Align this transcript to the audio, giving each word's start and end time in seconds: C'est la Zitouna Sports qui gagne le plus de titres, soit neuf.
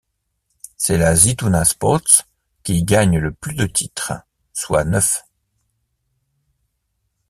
C'est 0.77 0.97
la 0.97 1.13
Zitouna 1.15 1.63
Sports 1.63 2.25
qui 2.63 2.83
gagne 2.83 3.19
le 3.19 3.31
plus 3.31 3.53
de 3.53 3.67
titres, 3.67 4.13
soit 4.51 4.83
neuf. 4.83 5.23